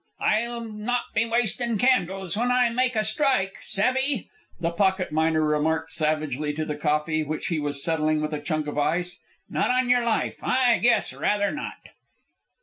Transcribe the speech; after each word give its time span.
"I'll 0.23 0.61
not 0.63 1.03
be 1.13 1.27
wastin' 1.27 1.77
candles 1.77 2.35
when 2.35 2.49
I 2.49 2.69
make 2.69 2.95
a 2.95 3.03
strike, 3.03 3.57
savve!" 3.61 4.27
the 4.59 4.71
pocket 4.71 5.11
miner 5.11 5.43
remarked 5.43 5.91
savagely 5.91 6.53
to 6.53 6.65
the 6.65 6.75
coffee, 6.75 7.21
which 7.23 7.49
he 7.49 7.59
was 7.59 7.83
settling 7.83 8.19
with 8.19 8.33
a 8.33 8.41
chunk 8.41 8.65
of 8.65 8.79
ice. 8.79 9.19
"Not 9.47 9.69
on 9.69 9.89
your 9.89 10.03
life, 10.03 10.39
I 10.43 10.79
guess 10.79 11.13
rather 11.13 11.51
not!" 11.51 11.89